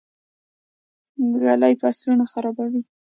ږلۍ 1.41 1.73
فصلونه 1.81 2.23
خرابوي. 2.31 2.81